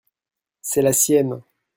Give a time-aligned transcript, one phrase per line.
[0.63, 1.43] C’est la sienne.